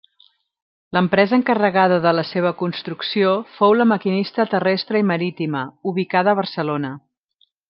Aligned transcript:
L'empresa 0.95 1.35
encarregada 1.37 1.99
de 2.07 2.13
la 2.19 2.23
seva 2.29 2.53
construcció 2.63 3.35
fou 3.59 3.77
la 3.83 3.89
Maquinista 3.93 4.49
Terrestre 4.55 5.03
i 5.05 5.07
Marítima, 5.13 5.63
ubicada 5.93 6.35
a 6.35 6.41
Barcelona. 6.45 6.95